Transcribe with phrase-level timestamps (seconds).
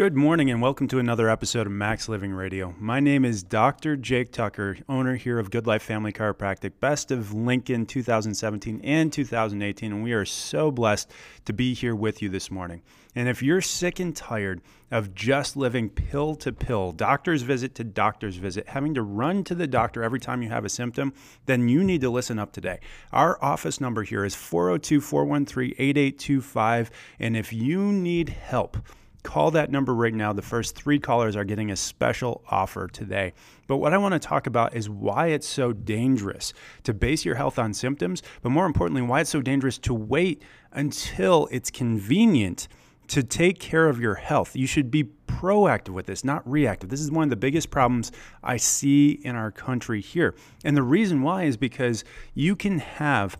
[0.00, 2.74] Good morning and welcome to another episode of Max Living Radio.
[2.78, 3.98] My name is Dr.
[3.98, 9.92] Jake Tucker, owner here of Good Life Family Chiropractic, best of Lincoln 2017 and 2018,
[9.92, 11.10] and we are so blessed
[11.44, 12.80] to be here with you this morning.
[13.14, 17.84] And if you're sick and tired of just living pill to pill, doctor's visit to
[17.84, 21.12] doctor's visit, having to run to the doctor every time you have a symptom,
[21.44, 22.80] then you need to listen up today.
[23.12, 28.78] Our office number here is 402 413 8825, and if you need help,
[29.22, 30.32] Call that number right now.
[30.32, 33.34] The first three callers are getting a special offer today.
[33.66, 36.52] But what I want to talk about is why it's so dangerous
[36.84, 40.42] to base your health on symptoms, but more importantly, why it's so dangerous to wait
[40.72, 42.66] until it's convenient
[43.08, 44.54] to take care of your health.
[44.54, 46.90] You should be proactive with this, not reactive.
[46.90, 50.34] This is one of the biggest problems I see in our country here.
[50.64, 53.36] And the reason why is because you can have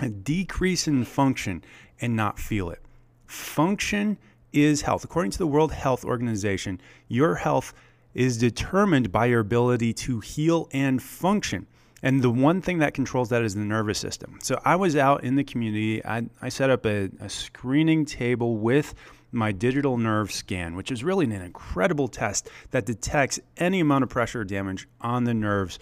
[0.00, 1.62] a decrease in function
[2.00, 2.80] and not feel it.
[3.26, 4.18] Function
[4.54, 5.04] is health.
[5.04, 7.74] According to the World Health Organization, your health
[8.14, 11.66] is determined by your ability to heal and function.
[12.02, 14.38] And the one thing that controls that is the nervous system.
[14.42, 16.04] So I was out in the community.
[16.04, 18.94] I, I set up a, a screening table with
[19.32, 24.10] my digital nerve scan, which is really an incredible test that detects any amount of
[24.10, 25.78] pressure or damage on the nerves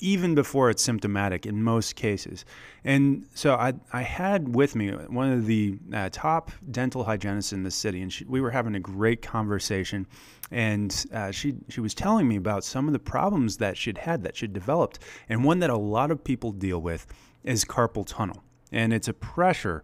[0.00, 2.44] even before it's symptomatic in most cases.
[2.84, 7.62] And so I, I had with me one of the uh, top dental hygienists in
[7.62, 10.06] the city, and she, we were having a great conversation.
[10.50, 14.22] And uh, she, she was telling me about some of the problems that she'd had,
[14.24, 14.98] that she'd developed.
[15.28, 17.06] And one that a lot of people deal with
[17.44, 18.42] is carpal tunnel.
[18.72, 19.82] And it's a pressure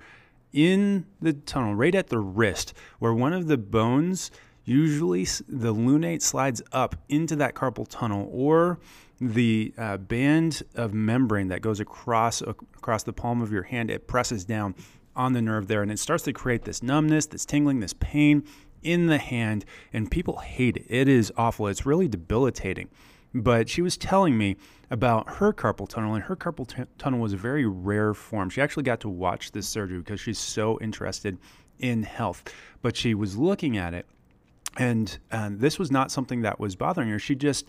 [0.53, 4.30] in the tunnel, right at the wrist, where one of the bones,
[4.64, 8.78] usually the lunate, slides up into that carpal tunnel or
[9.20, 14.06] the uh, band of membrane that goes across across the palm of your hand it
[14.06, 14.75] presses down
[15.14, 18.45] on the nerve there and it starts to create this numbness this tingling this pain
[18.86, 20.86] in the hand and people hate it.
[20.89, 21.67] It is awful.
[21.67, 22.89] It's really debilitating.
[23.34, 24.57] But she was telling me
[24.91, 28.48] about her carpal tunnel and her carpal t- tunnel was a very rare form.
[28.48, 31.36] She actually got to watch this surgery because she's so interested
[31.79, 32.45] in health.
[32.80, 34.07] But she was looking at it
[34.79, 37.18] and uh, this was not something that was bothering her.
[37.18, 37.68] She just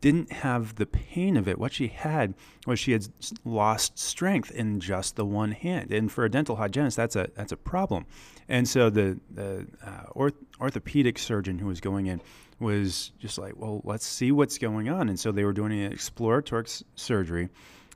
[0.00, 1.58] didn't have the pain of it.
[1.58, 2.34] What she had
[2.66, 3.08] was she had
[3.44, 7.52] lost strength in just the one hand, and for a dental hygienist, that's a that's
[7.52, 8.06] a problem.
[8.48, 12.20] And so the the uh, orth- orthopedic surgeon who was going in
[12.60, 15.08] was just like, well, let's see what's going on.
[15.08, 16.64] And so they were doing an exploratory
[16.94, 17.48] surgery,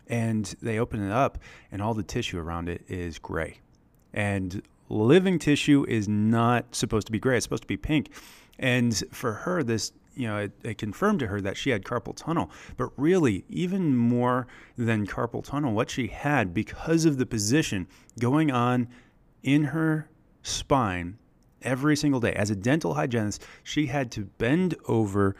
[0.06, 1.38] and they open it up,
[1.70, 3.58] and all the tissue around it is gray,
[4.12, 8.10] and living tissue is not supposed to be gray; it's supposed to be pink.
[8.58, 12.14] And for her, this you know, it, it, confirmed to her that she had carpal
[12.14, 12.50] tunnel.
[12.76, 17.86] But really, even more than carpal tunnel, what she had because of the position
[18.18, 18.88] going on
[19.42, 20.08] in her
[20.42, 21.18] spine
[21.62, 22.32] every single day.
[22.32, 25.36] As a dental hygienist, she had to bend over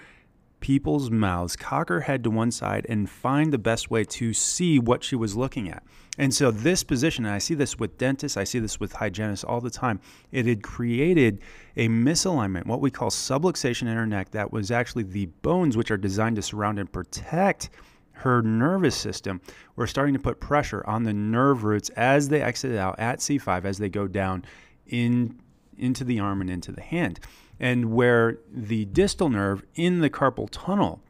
[0.61, 4.79] people's mouths, cock her head to one side, and find the best way to see
[4.79, 5.83] what she was looking at.
[6.19, 9.45] And so, this position, and I see this with dentists, I see this with hygienists
[9.45, 10.01] all the time,
[10.31, 11.41] it had created
[11.77, 15.91] a misalignment, what we call subluxation in her neck, that was actually the bones which
[15.91, 17.71] are designed to surround and protect
[18.21, 19.41] her nervous system
[19.77, 23.65] were starting to put pressure on the nerve roots as they exit out at C5
[23.65, 24.45] as they go down
[24.87, 25.41] in
[25.79, 27.19] into the arm and into the hand
[27.61, 31.01] and where the distal nerve in the carpal tunnel,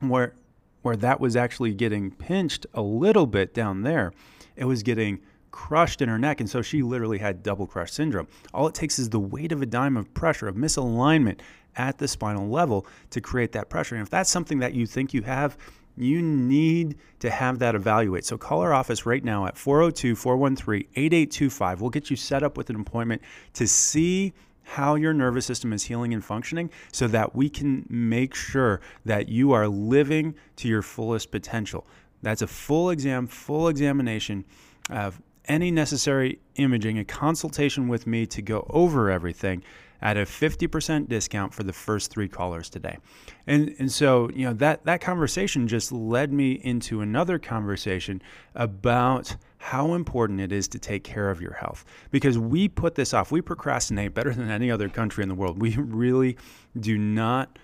[0.00, 0.34] where
[0.82, 4.12] where that was actually getting pinched a little bit down there,
[4.54, 5.18] it was getting
[5.50, 6.40] crushed in her neck.
[6.40, 8.28] And so she literally had double crush syndrome.
[8.52, 11.40] All it takes is the weight of a dime of pressure, of misalignment
[11.76, 13.94] at the spinal level to create that pressure.
[13.94, 15.56] And if that's something that you think you have,
[15.96, 18.24] you need to have that evaluate.
[18.24, 21.80] So call our office right now at 402 413 8825.
[21.80, 23.22] We'll get you set up with an appointment
[23.54, 28.34] to see how your nervous system is healing and functioning so that we can make
[28.34, 31.86] sure that you are living to your fullest potential.
[32.22, 34.44] That's a full exam, full examination
[34.90, 39.62] of any necessary imaging, a consultation with me to go over everything
[40.04, 42.98] at a 50% discount for the first three callers today.
[43.46, 48.20] And, and so, you know, that, that conversation just led me into another conversation
[48.54, 53.14] about how important it is to take care of your health because we put this
[53.14, 53.32] off.
[53.32, 55.58] We procrastinate better than any other country in the world.
[55.58, 56.36] We really
[56.78, 57.58] do not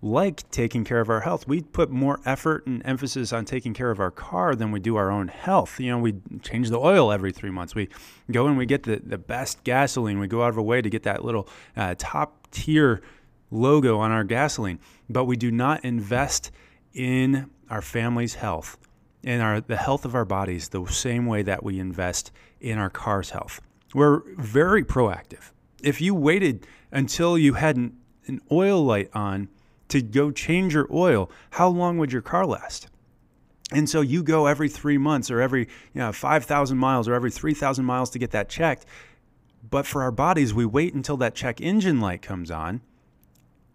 [0.00, 1.48] like taking care of our health.
[1.48, 4.96] We put more effort and emphasis on taking care of our car than we do
[4.96, 5.80] our own health.
[5.80, 7.74] You know, we change the oil every three months.
[7.74, 7.88] We
[8.30, 10.20] go and we get the, the best gasoline.
[10.20, 13.02] We go out of our way to get that little uh, top tier
[13.50, 14.78] logo on our gasoline,
[15.08, 16.50] but we do not invest
[16.92, 18.78] in our family's health,
[19.22, 22.30] in our the health of our bodies, the same way that we invest
[22.60, 23.60] in our car's health.
[23.94, 25.50] We're very proactive
[25.82, 27.96] If you waited until you had an,
[28.26, 29.48] an oil light on
[29.88, 32.88] to go change your oil, how long would your car last?
[33.72, 37.30] And so you go every three months or every you know, 5,000 miles or every
[37.30, 38.86] 3,000 miles to get that checked.
[39.68, 42.80] But for our bodies, we wait until that check engine light comes on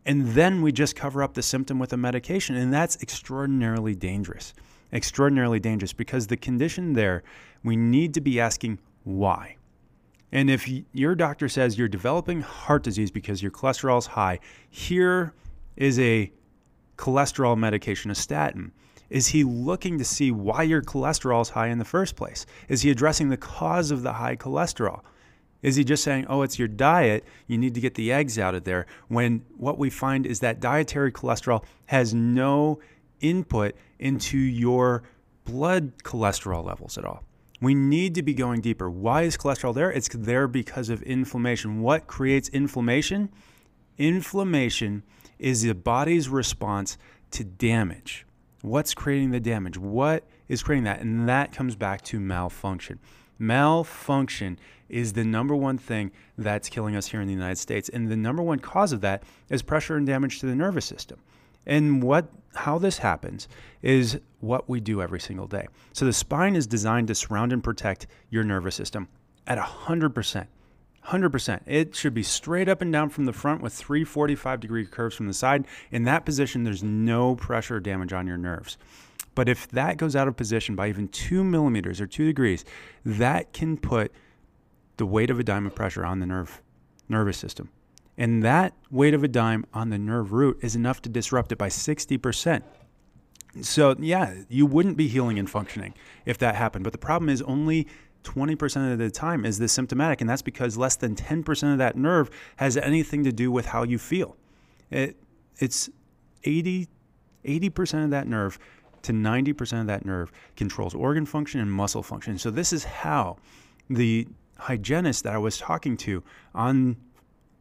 [0.06, 2.56] and then we just cover up the symptom with a medication.
[2.56, 4.54] And that's extraordinarily dangerous.
[4.92, 7.24] Extraordinarily dangerous because the condition there,
[7.64, 9.58] we need to be asking why.
[10.32, 14.40] And if your doctor says you're developing heart disease because your cholesterol is high,
[14.70, 15.34] here
[15.76, 16.32] is a
[16.98, 18.72] cholesterol medication, a statin.
[19.10, 22.46] Is he looking to see why your cholesterol is high in the first place?
[22.68, 25.02] Is he addressing the cause of the high cholesterol?
[25.62, 28.54] Is he just saying, oh, it's your diet, you need to get the eggs out
[28.54, 28.86] of there?
[29.08, 32.80] When what we find is that dietary cholesterol has no
[33.22, 35.04] input into your
[35.46, 37.24] blood cholesterol levels at all.
[37.62, 38.90] We need to be going deeper.
[38.90, 39.90] Why is cholesterol there?
[39.90, 41.82] It's there because of inflammation.
[41.82, 43.30] What creates inflammation?
[43.98, 45.04] Inflammation
[45.40, 46.98] is the body's response
[47.32, 48.26] to damage.
[48.62, 49.78] What's creating the damage?
[49.78, 51.02] What is creating that?
[51.02, 53.00] And that comes back to malfunction.
[53.40, 54.58] Malfunction
[54.88, 57.90] is the number one thing that's killing us here in the United States.
[57.90, 61.20] And the number one cause of that is pressure and damage to the nervous system.
[61.66, 63.48] And what how this happens
[63.82, 65.68] is what we do every single day.
[65.92, 69.08] So the spine is designed to surround and protect your nervous system
[69.48, 70.48] at 100%.
[71.08, 71.62] 100%.
[71.66, 75.16] It should be straight up and down from the front with three 45 degree curves
[75.16, 75.66] from the side.
[75.92, 78.78] In that position, there's no pressure or damage on your nerves.
[79.36, 82.64] But if that goes out of position by even two millimeters or two degrees,
[83.04, 84.12] that can put
[84.98, 86.62] the weight of a dime of pressure on the nerve
[87.10, 87.70] nervous system.
[88.18, 91.58] And that weight of a dime on the nerve root is enough to disrupt it
[91.58, 92.62] by 60%.
[93.62, 95.94] So, yeah, you wouldn't be healing and functioning
[96.26, 96.84] if that happened.
[96.84, 97.88] But the problem is only
[98.24, 100.22] 20% of the time is this symptomatic.
[100.22, 103.84] And that's because less than 10% of that nerve has anything to do with how
[103.84, 104.36] you feel.
[104.90, 105.18] It,
[105.58, 105.90] it's
[106.44, 106.88] 80,
[107.46, 108.60] 80% of that nerve
[109.04, 112.38] to 90% of that nerve controls organ function and muscle function.
[112.38, 113.38] So, this is how
[113.90, 114.28] the
[114.58, 116.24] hygienist that I was talking to
[116.56, 116.96] on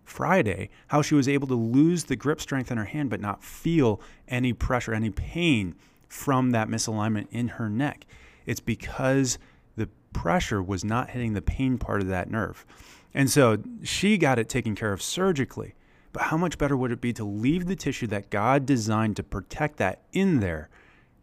[0.04, 3.42] Friday, how she was able to lose the grip strength in her hand but not
[3.42, 5.74] feel any pressure, any pain
[6.08, 8.06] from that misalignment in her neck.
[8.46, 9.38] It's because
[10.12, 12.64] pressure was not hitting the pain part of that nerve.
[13.14, 15.74] And so she got it taken care of surgically.
[16.12, 19.22] But how much better would it be to leave the tissue that God designed to
[19.22, 20.68] protect that in there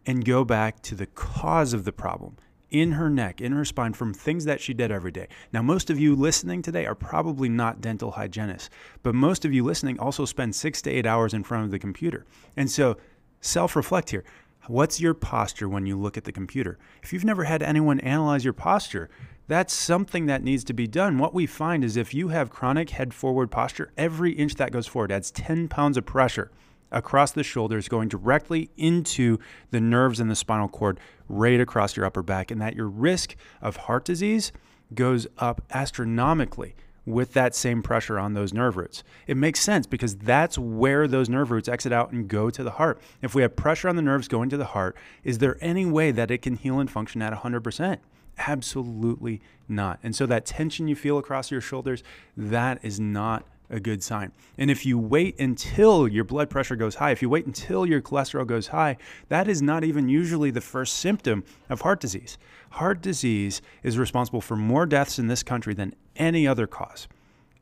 [0.06, 2.38] and go back to the cause of the problem
[2.72, 5.28] in her neck, in her spine from things that she did every day.
[5.52, 8.70] Now, most of you listening today are probably not dental hygienists,
[9.04, 11.80] but most of you listening also spend six to eight hours in front of the
[11.80, 12.26] computer.
[12.56, 12.98] And so,
[13.42, 14.24] self reflect here.
[14.68, 16.78] What's your posture when you look at the computer?
[17.02, 19.10] If you've never had anyone analyze your posture,
[19.48, 21.18] that's something that needs to be done.
[21.18, 24.86] What we find is if you have chronic head forward posture, every inch that goes
[24.86, 26.52] forward adds 10 pounds of pressure
[26.92, 29.40] across the shoulders, going directly into
[29.72, 33.36] the nerves and the spinal cord, right across your upper back, and that your risk
[33.62, 34.52] of heart disease
[34.94, 36.76] goes up astronomically
[37.10, 39.04] with that same pressure on those nerve roots.
[39.26, 42.72] It makes sense because that's where those nerve roots exit out and go to the
[42.72, 43.02] heart.
[43.22, 46.12] If we have pressure on the nerves going to the heart, is there any way
[46.12, 47.98] that it can heal and function at 100%?
[48.38, 50.00] Absolutely not.
[50.04, 52.04] And so that tension you feel across your shoulders,
[52.38, 54.32] that is not a good sign.
[54.58, 58.02] And if you wait until your blood pressure goes high, if you wait until your
[58.02, 58.98] cholesterol goes high,
[59.28, 62.38] that is not even usually the first symptom of heart disease.
[62.72, 67.08] Heart disease is responsible for more deaths in this country than any other cause.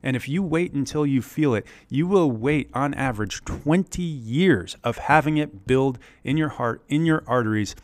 [0.03, 4.77] And if you wait until you feel it, you will wait on average 20 years
[4.83, 7.75] of having it build in your heart, in your arteries.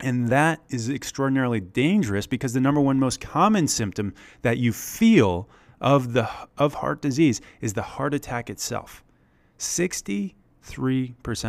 [0.00, 5.48] And that is extraordinarily dangerous because the number one most common symptom that you feel
[5.84, 9.04] of the of heart disease is the heart attack itself.
[9.58, 10.34] 63%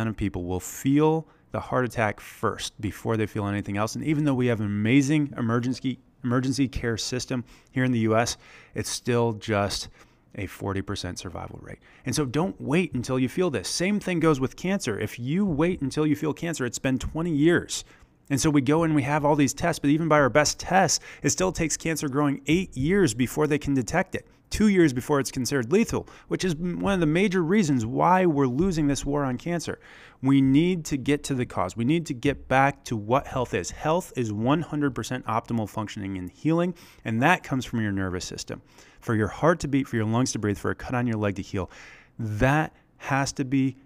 [0.06, 3.94] of people will feel the heart attack first before they feel anything else.
[3.94, 8.36] And even though we have an amazing emergency emergency care system here in the US,
[8.74, 9.88] it's still just
[10.34, 11.78] a 40% survival rate.
[12.04, 13.68] And so don't wait until you feel this.
[13.70, 14.98] Same thing goes with cancer.
[14.98, 17.84] If you wait until you feel cancer, it's been 20 years
[18.28, 20.58] and so we go and we have all these tests, but even by our best
[20.58, 24.92] tests, it still takes cancer growing eight years before they can detect it, two years
[24.92, 29.04] before it's considered lethal, which is one of the major reasons why we're losing this
[29.04, 29.78] war on cancer.
[30.22, 31.76] We need to get to the cause.
[31.76, 33.70] We need to get back to what health is.
[33.70, 38.60] Health is 100% optimal functioning and healing, and that comes from your nervous system.
[39.00, 41.16] For your heart to beat, for your lungs to breathe, for a cut on your
[41.16, 41.70] leg to heal,
[42.18, 43.76] that has to be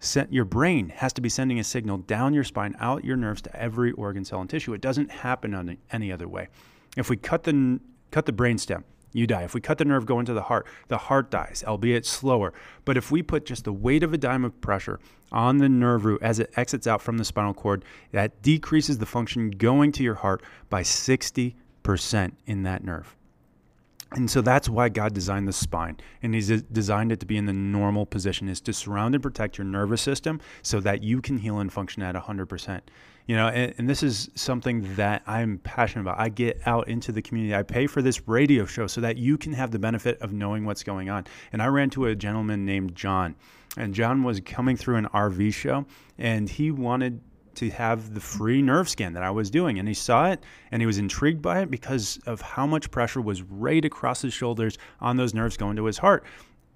[0.00, 3.42] sent, your brain has to be sending a signal down your spine, out your nerves
[3.42, 4.72] to every organ, cell, and tissue.
[4.72, 6.48] It doesn't happen on any other way.
[6.96, 9.42] If we cut the cut the brain stem, you die.
[9.42, 12.52] If we cut the nerve going to the heart, the heart dies, albeit slower.
[12.84, 15.00] But if we put just the weight of a dime of pressure
[15.32, 19.06] on the nerve root as it exits out from the spinal cord, that decreases the
[19.06, 21.54] function going to your heart by 60%
[22.46, 23.17] in that nerve.
[24.12, 25.98] And so that's why God designed the spine.
[26.22, 29.58] And He's designed it to be in the normal position, is to surround and protect
[29.58, 32.80] your nervous system so that you can heal and function at 100%.
[33.26, 36.18] You know, and, and, this is something that I'm passionate about.
[36.18, 37.54] I get out into the community.
[37.54, 40.64] I pay for this radio show so that you can have the benefit of knowing
[40.64, 41.26] what's going on.
[41.52, 43.36] And I ran to a gentleman named John,
[43.76, 45.84] and John was coming through an RV show,
[46.16, 47.20] and he wanted
[47.58, 49.78] to have the free nerve scan that I was doing.
[49.78, 53.20] And he saw it and he was intrigued by it because of how much pressure
[53.20, 56.24] was right across his shoulders on those nerves going to his heart.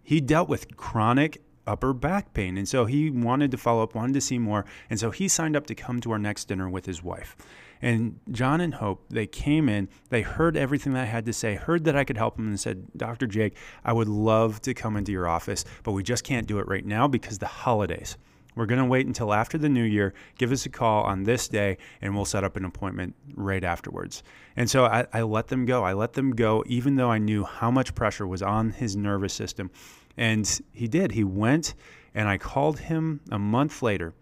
[0.02, 2.58] He dealt with chronic upper back pain.
[2.58, 4.64] And so he wanted to follow up, wanted to see more.
[4.90, 7.36] And so he signed up to come to our next dinner with his wife.
[7.80, 11.56] And John and Hope, they came in, they heard everything that I had to say,
[11.56, 13.26] heard that I could help them, and said, Dr.
[13.26, 16.68] Jake, I would love to come into your office, but we just can't do it
[16.68, 18.16] right now because the holidays.
[18.54, 20.14] We're going to wait until after the new year.
[20.38, 24.22] Give us a call on this day, and we'll set up an appointment right afterwards.
[24.56, 25.84] And so I, I, let them go.
[25.84, 29.32] I let them go, even though I knew how much pressure was on his nervous
[29.32, 29.70] system.
[30.16, 31.12] And he did.
[31.12, 31.74] He went,
[32.14, 34.12] and I called him a month later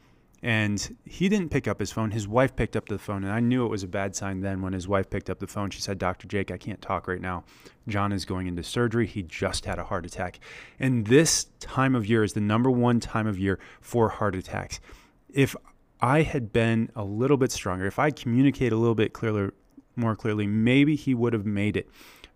[0.43, 2.11] and he didn't pick up his phone.
[2.11, 4.63] His wife picked up the phone, and I knew it was a bad sign then
[4.63, 5.71] when his wife picked up the phone.
[5.71, 6.27] She said, Dr.
[6.29, 7.45] Jake, I can't talk right now.
[7.89, 9.07] John is going into surgery.
[9.07, 10.41] He just had a heart attack.
[10.79, 14.81] And this time of year is the number one time of year for heart attacks.
[15.29, 15.55] If
[16.01, 19.53] I had been a little bit stronger, if I communicate a little bit clearer,
[19.95, 21.89] more clearly, maybe he would have made it.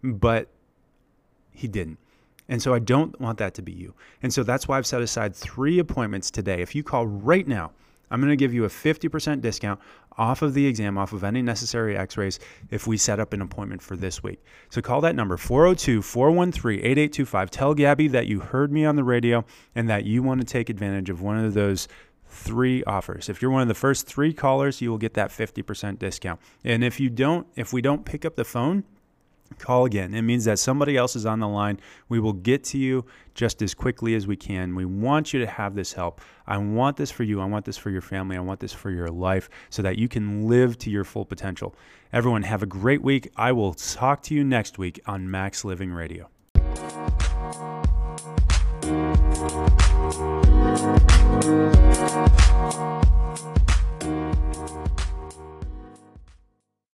[0.03, 0.49] But
[1.53, 1.99] he didn't.
[2.49, 3.95] And so I don't want that to be you.
[4.23, 6.61] And so that's why I've set aside three appointments today.
[6.61, 7.73] If you call right now,
[8.11, 9.81] I'm going to give you a 50% discount
[10.17, 12.39] off of the exam, off of any necessary x rays,
[12.71, 14.43] if we set up an appointment for this week.
[14.71, 17.51] So call that number 402 413 8825.
[17.51, 19.45] Tell Gabby that you heard me on the radio
[19.75, 21.89] and that you want to take advantage of one of those
[22.27, 23.29] three offers.
[23.29, 26.41] If you're one of the first three callers, you will get that 50% discount.
[26.65, 28.85] And if you don't, if we don't pick up the phone,
[29.59, 30.15] call again.
[30.15, 31.81] It means that somebody else is on the line.
[32.09, 34.75] We will get to you just as quickly as we can.
[34.75, 36.21] We want you to have this help.
[36.47, 37.41] I want this for you.
[37.41, 38.37] I want this for your family.
[38.37, 41.75] I want this for your life so that you can live to your full potential.
[42.13, 43.31] Everyone, have a great week.
[43.37, 46.29] I will talk to you next week on Max Living Radio.